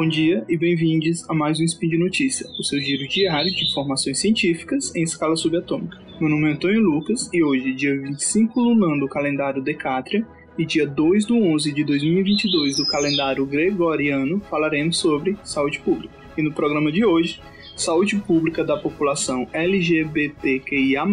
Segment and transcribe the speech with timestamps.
[0.00, 3.66] bom dia e bem-vindos a mais um Spin de Notícia, o seu giro diário de
[3.66, 5.98] informações científicas em escala subatômica.
[6.18, 10.26] Meu nome é Antônio Lucas e hoje, dia 25 lunar do calendário Decátria
[10.56, 16.14] e dia 2 do 11 de 2022 do calendário Gregoriano, falaremos sobre saúde pública.
[16.34, 17.38] E no programa de hoje,
[17.76, 21.04] saúde pública da população LGBTQIA+,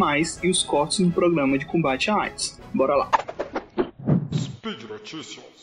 [0.41, 2.57] e os cortes no programa de combate à AIDS.
[2.73, 3.11] Bora lá!
[4.33, 5.57] Speed Notícias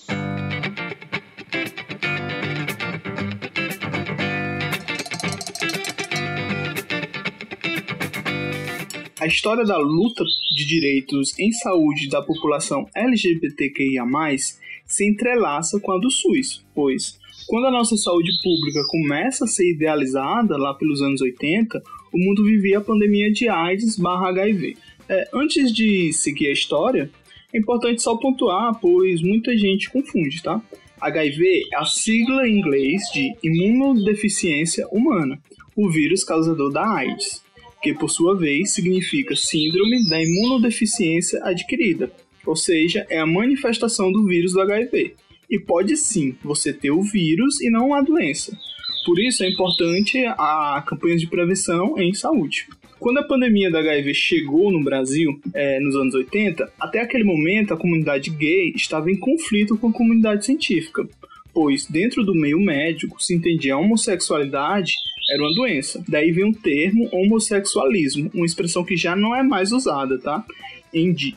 [9.24, 10.23] A história da luta
[10.55, 14.05] de direitos em saúde da população LGBTQIA+,
[14.84, 19.70] se entrelaça com a do SUS, pois quando a nossa saúde pública começa a ser
[19.70, 21.82] idealizada lá pelos anos 80,
[22.12, 24.77] o mundo vivia a pandemia de AIDS barra HIV.
[25.09, 27.10] É, antes de seguir a história,
[27.51, 30.60] é importante só pontuar, pois muita gente confunde, tá?
[31.01, 35.41] HIV é a sigla em inglês de imunodeficiência humana,
[35.74, 37.43] o vírus causador da AIDS
[37.85, 42.10] que por sua vez significa Síndrome da Imunodeficiência Adquirida,
[42.46, 45.15] ou seja, é a manifestação do vírus do HIV.
[45.51, 48.57] E pode sim você ter o vírus e não a doença.
[49.04, 52.66] Por isso é importante a campanha de prevenção em saúde.
[52.99, 57.74] Quando a pandemia da HIV chegou no Brasil, é, nos anos 80, até aquele momento
[57.74, 61.07] a comunidade gay estava em conflito com a comunidade científica,
[61.52, 64.94] pois dentro do meio médico se entendia a homossexualidade
[65.28, 66.03] era uma doença.
[66.08, 70.44] Daí vem o termo homossexualismo, uma expressão que já não é mais usada, tá?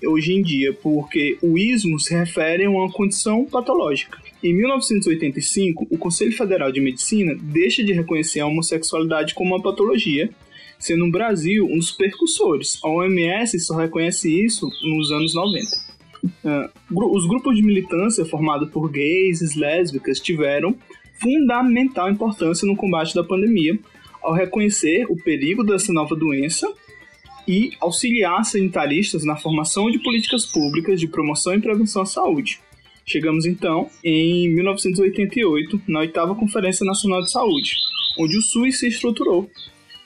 [0.05, 4.19] Hoje em dia, porque o ismo se refere a uma condição patológica.
[4.43, 10.29] Em 1985, o Conselho Federal de Medicina deixa de reconhecer a homossexualidade como uma patologia,
[10.77, 12.79] sendo o Brasil um dos percussores.
[12.83, 15.87] A OMS só reconhece isso nos anos 90.
[16.23, 20.75] Uh, os grupos de militância formados por gays e lésbicas tiveram
[21.19, 23.77] fundamental importância no combate da pandemia,
[24.21, 26.71] ao reconhecer o perigo dessa nova doença
[27.47, 32.59] e auxiliar sanitaristas na formação de políticas públicas de promoção e prevenção à saúde.
[33.05, 37.77] Chegamos então em 1988, na oitava Conferência Nacional de Saúde,
[38.19, 39.49] onde o SUS se estruturou,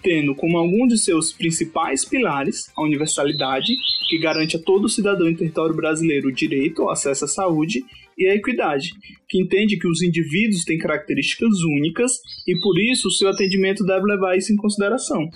[0.01, 3.75] tendo como algum de seus principais pilares a universalidade,
[4.09, 7.83] que garante a todo cidadão em território brasileiro o direito ao acesso à saúde
[8.17, 8.93] e a equidade,
[9.27, 12.11] que entende que os indivíduos têm características únicas
[12.47, 15.29] e por isso o seu atendimento deve levar isso em consideração.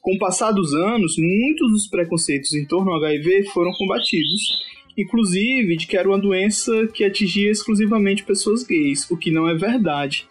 [0.00, 4.40] Com o passar dos anos, muitos dos preconceitos em torno ao HIV foram combatidos,
[4.96, 9.54] inclusive de que era uma doença que atingia exclusivamente pessoas gays, o que não é
[9.54, 10.26] verdade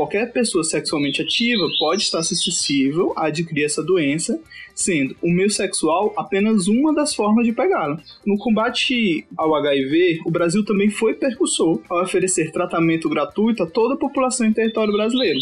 [0.00, 4.40] qualquer pessoa sexualmente ativa pode estar suscetível a adquirir essa doença,
[4.74, 8.00] sendo o meio sexual apenas uma das formas de pegá-la.
[8.24, 13.92] No combate ao HIV, o Brasil também foi percussor ao oferecer tratamento gratuito a toda
[13.92, 15.38] a população em território brasileiro.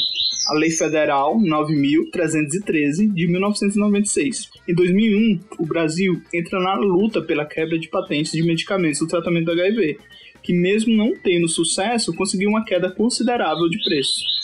[0.49, 4.51] A Lei Federal 9.313 de 1996.
[4.69, 9.45] Em 2001, o Brasil entra na luta pela quebra de patentes de medicamentos do tratamento
[9.45, 9.99] do HIV,
[10.43, 14.38] que mesmo não tendo sucesso, conseguiu uma queda considerável de preço.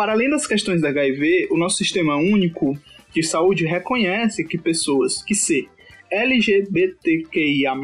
[0.00, 2.74] Para além das questões da HIV, o nosso sistema único
[3.12, 5.68] de saúde reconhece que pessoas que se
[6.10, 7.74] LGBTQIA+,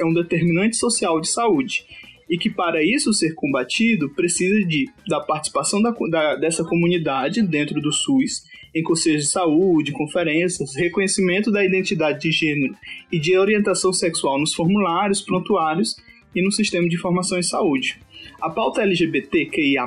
[0.00, 1.84] é um determinante social de saúde
[2.30, 7.78] e que para isso ser combatido precisa de, da participação da, da, dessa comunidade dentro
[7.78, 8.44] do SUS
[8.74, 12.74] em conselhos de saúde, conferências, reconhecimento da identidade de gênero
[13.12, 15.94] e de orientação sexual nos formulários, prontuários
[16.34, 17.98] e no sistema de informação em saúde.
[18.40, 19.86] A pauta LGBTQIA+,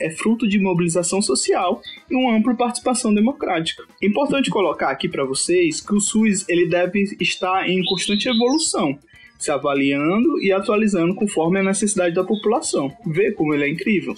[0.00, 1.80] é fruto de mobilização social
[2.10, 3.84] e uma ampla participação democrática.
[4.02, 8.98] Importante colocar aqui para vocês que o SUS ele deve estar em constante evolução,
[9.38, 12.94] se avaliando e atualizando conforme a necessidade da população.
[13.06, 14.14] Vê como ele é incrível.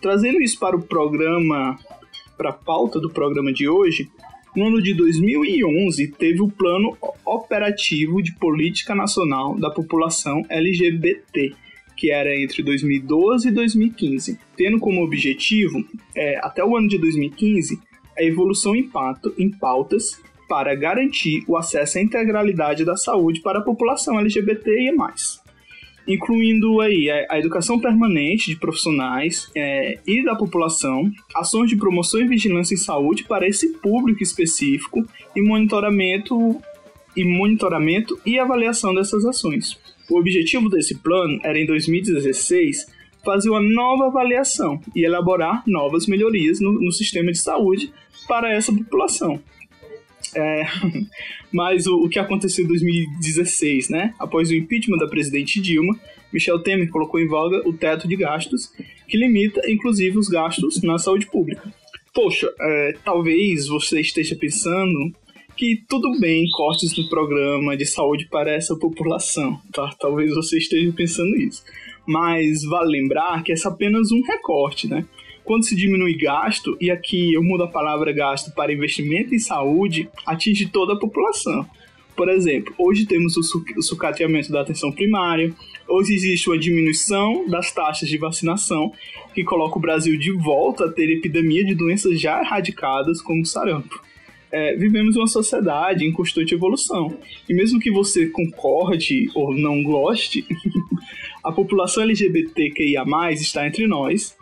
[0.00, 1.78] Trazendo isso para o programa,
[2.36, 4.08] para a pauta do programa de hoje,
[4.56, 11.54] no ano de 2011 teve o Plano Operativo de Política Nacional da População LGBT,
[11.98, 15.84] que era entre 2012 e 2015, tendo como objetivo,
[16.16, 17.80] é, até o ano de 2015,
[18.16, 23.58] a evolução em, pato, em pautas para garantir o acesso à integralidade da saúde para
[23.58, 25.42] a população LGBT e mais,
[26.06, 32.28] incluindo aí a, educação permanente de profissionais é, e da população, ações de promoção e
[32.28, 35.04] vigilância em saúde para esse público específico
[35.34, 36.62] e monitoramento
[37.16, 39.76] e monitoramento e avaliação dessas ações.
[40.08, 42.86] O objetivo desse plano era, em 2016,
[43.24, 47.92] fazer uma nova avaliação e elaborar novas melhorias no, no sistema de saúde
[48.26, 49.40] para essa população.
[50.34, 50.64] É,
[51.52, 54.14] mas o, o, que aconteceu em 2016, né?
[54.18, 55.98] Após o impeachment da presidente Dilma,
[56.32, 58.72] Michel Temer colocou em voga o teto de gastos,
[59.06, 61.72] que limita inclusive os gastos na saúde pública.
[62.14, 65.12] Poxa, é, talvez você esteja pensando
[65.58, 69.90] que tudo bem cortes no programa de saúde para essa população, tá?
[69.98, 71.64] Talvez você esteja pensando isso.
[72.06, 75.04] Mas vale lembrar que esse é apenas um recorte, né?
[75.44, 80.08] Quando se diminui gasto, e aqui eu mudo a palavra gasto para investimento em saúde,
[80.24, 81.66] atinge toda a população.
[82.16, 83.40] Por exemplo, hoje temos o,
[83.76, 85.52] o sucateamento da atenção primária,
[85.88, 88.92] hoje existe uma diminuição das taxas de vacinação,
[89.34, 94.07] que coloca o Brasil de volta a ter epidemia de doenças já erradicadas, como sarampo.
[94.50, 97.16] É, vivemos uma sociedade em constante evolução.
[97.48, 100.44] E mesmo que você concorde ou não goste,
[101.44, 104.36] a população LGBTQIA está entre nós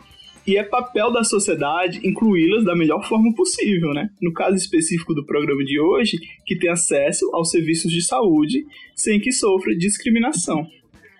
[0.47, 4.09] e é papel da sociedade incluí-las da melhor forma possível, né?
[4.21, 8.65] No caso específico do programa de hoje, que tem acesso aos serviços de saúde
[8.95, 10.65] sem que sofra discriminação.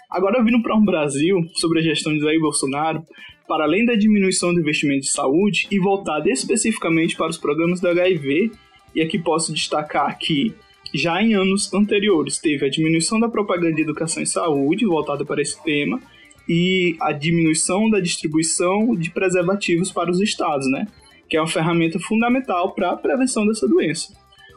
[0.10, 3.04] Agora, vindo para um Brasil, sobre a gestão de Jair Bolsonaro,
[3.46, 7.90] para além da diminuição do investimento de saúde e voltada especificamente para os programas do
[7.90, 8.52] HIV,
[8.98, 10.56] e aqui posso destacar que
[10.92, 15.40] já em anos anteriores teve a diminuição da propaganda de educação e saúde voltada para
[15.40, 16.02] esse tema,
[16.50, 20.88] e a diminuição da distribuição de preservativos para os estados, né?
[21.30, 24.14] Que é uma ferramenta fundamental para a prevenção dessa doença.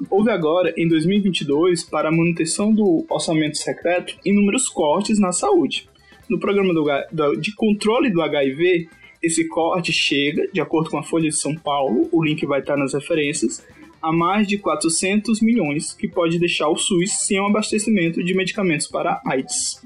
[0.09, 5.87] Houve agora, em 2022, para a manutenção do orçamento secreto, inúmeros cortes na saúde.
[6.29, 8.89] No programa do, de controle do HIV,
[9.23, 12.77] esse corte chega, de acordo com a Folha de São Paulo, o link vai estar
[12.77, 13.63] nas referências,
[14.03, 18.87] a mais de 400 milhões, que pode deixar o SUS sem um abastecimento de medicamentos
[18.87, 19.83] para AIDS.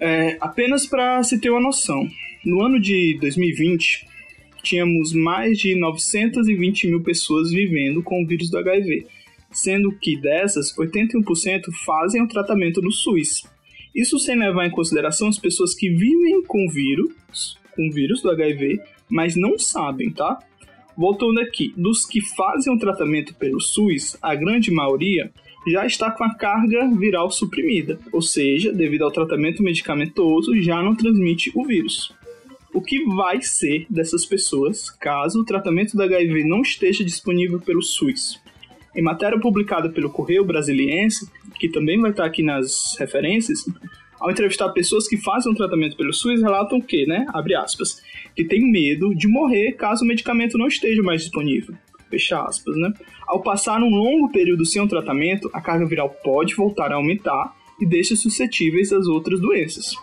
[0.00, 2.08] É, apenas para se ter uma noção,
[2.44, 4.06] no ano de 2020,
[4.62, 9.06] tínhamos mais de 920 mil pessoas vivendo com o vírus do HIV,
[9.50, 13.44] sendo que dessas, 81% fazem o tratamento no SUS.
[13.94, 18.30] Isso sem levar em consideração as pessoas que vivem com vírus, com o vírus do
[18.30, 20.38] HIV, mas não sabem, tá?
[20.96, 25.32] Voltando aqui, dos que fazem o tratamento pelo SUS, a grande maioria
[25.66, 30.94] já está com a carga viral suprimida, ou seja, devido ao tratamento medicamentoso, já não
[30.94, 32.12] transmite o vírus.
[32.74, 37.82] O que vai ser dessas pessoas caso o tratamento da HIV não esteja disponível pelo
[37.82, 38.40] SUS?
[38.94, 43.64] Em matéria publicada pelo Correio Brasiliense, que também vai estar aqui nas referências,
[44.22, 48.00] ao entrevistar pessoas que fazem um tratamento pelo SUS, relatam que, né, abre aspas,
[48.34, 51.74] que tem medo de morrer caso o medicamento não esteja mais disponível
[52.12, 52.92] fecha aspas, né?
[53.26, 57.54] Ao passar um longo período sem um tratamento, a carga viral pode voltar a aumentar
[57.80, 59.94] e deixa suscetíveis às outras doenças.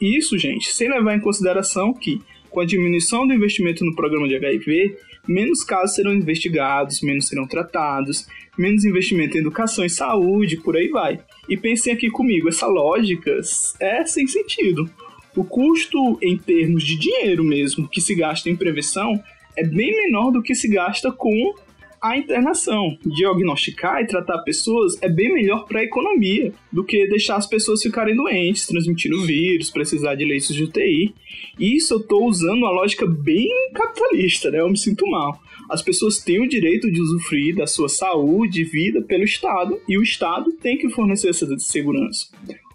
[0.00, 2.20] Isso, gente, sem levar em consideração que,
[2.50, 4.96] com a diminuição do investimento no programa de HIV,
[5.26, 8.26] menos casos serão investigados, menos serão tratados,
[8.56, 11.20] menos investimento em educação e saúde, por aí vai.
[11.48, 13.38] E pensem aqui comigo, essa lógica
[13.80, 14.88] é sem sentido.
[15.36, 19.22] O custo em termos de dinheiro mesmo que se gasta em prevenção
[19.56, 21.54] é bem menor do que se gasta com
[22.02, 22.96] a internação.
[23.04, 27.82] Diagnosticar e tratar pessoas é bem melhor para a economia do que deixar as pessoas
[27.82, 31.14] ficarem doentes, transmitindo vírus, precisar de leitos de UTI.
[31.58, 34.60] Isso eu estou usando uma lógica bem capitalista, né?
[34.60, 35.40] Eu me sinto mal.
[35.70, 39.98] As pessoas têm o direito de usufruir da sua saúde e vida pelo Estado, e
[39.98, 42.28] o Estado tem que fornecer essa segurança.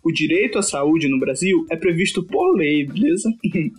[0.03, 3.31] O direito à saúde no Brasil é previsto por lei, beleza?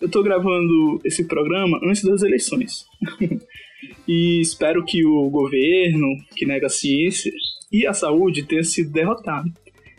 [0.00, 2.84] Eu tô gravando esse programa antes das eleições.
[4.06, 7.32] e espero que o governo, que nega a ciência
[7.72, 9.50] e a saúde, tenha sido derrotado.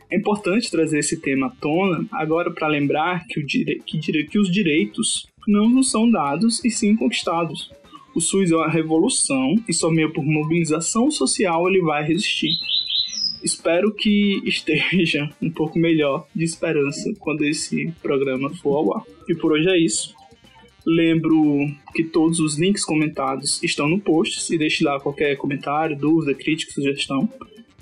[0.09, 3.81] É importante trazer esse tema à tona agora para lembrar que, dire...
[3.85, 4.27] que, dire...
[4.27, 7.69] que os direitos não nos são dados e sim conquistados.
[8.15, 12.51] O SUS é uma revolução e só meio por mobilização social ele vai resistir
[13.43, 19.03] espero que esteja um pouco melhor de esperança quando esse programa for ao ar.
[19.27, 20.15] E por hoje é isso.
[20.87, 26.33] Lembro que todos os links comentados estão no post, se deixe lá qualquer comentário, dúvida,
[26.33, 27.29] crítica, sugestão.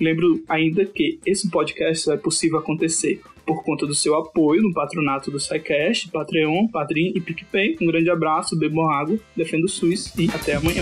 [0.01, 5.29] Lembro ainda que esse podcast é possível acontecer por conta do seu apoio no patronato
[5.29, 7.77] do SciCast, Patreon, Padrim e PicPay.
[7.79, 10.81] Um grande abraço, bebam água, defenda o SUS e até amanhã.